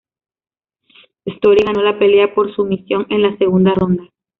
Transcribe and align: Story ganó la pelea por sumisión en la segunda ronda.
Story 1.27 1.63
ganó 1.63 1.83
la 1.83 1.99
pelea 1.99 2.33
por 2.33 2.51
sumisión 2.55 3.05
en 3.11 3.21
la 3.21 3.37
segunda 3.37 3.75
ronda. 3.75 4.09